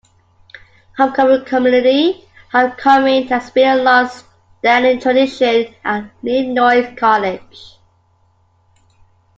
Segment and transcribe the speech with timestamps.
[0.97, 7.77] Homecoming Committee: Homecoming has been a long-standing tradition at Illinois College.